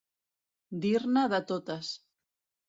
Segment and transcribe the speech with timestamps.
[0.85, 1.93] Dir-ne de totes.